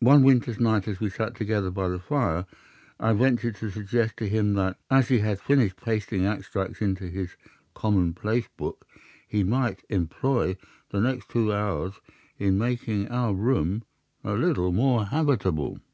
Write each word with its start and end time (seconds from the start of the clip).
One 0.00 0.22
winter's 0.22 0.58
night, 0.58 0.88
as 0.88 1.00
we 1.00 1.10
sat 1.10 1.34
together 1.34 1.70
by 1.70 1.88
the 1.88 1.98
fire, 1.98 2.46
I 2.98 3.12
ventured 3.12 3.56
to 3.56 3.68
suggest 3.70 4.16
to 4.16 4.26
him 4.26 4.54
that, 4.54 4.78
as 4.90 5.08
he 5.08 5.18
had 5.18 5.38
finished 5.38 5.76
pasting 5.76 6.24
extracts 6.24 6.80
into 6.80 7.08
his 7.08 7.36
common 7.74 8.14
place 8.14 8.48
book, 8.56 8.86
he 9.28 9.44
might 9.44 9.84
employ 9.90 10.56
the 10.88 11.00
next 11.02 11.28
two 11.28 11.52
hours 11.52 11.92
in 12.38 12.56
making 12.56 13.08
our 13.10 13.34
room 13.34 13.84
a 14.24 14.32
little 14.32 14.72
more 14.72 15.04
habitable. 15.04 15.80